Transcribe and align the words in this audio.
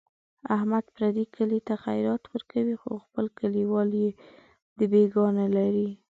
احمد 0.55 0.85
پردي 0.95 1.25
کلي 1.35 1.59
ته 1.67 1.73
خیرات 1.83 2.23
ورکوي، 2.33 2.75
خو 2.81 2.91
خپل 3.05 3.25
کلیوال 3.39 3.89
یې 4.01 4.09
دبیګاه 4.79 5.31
نه 5.39 5.47
لري. 5.55 5.89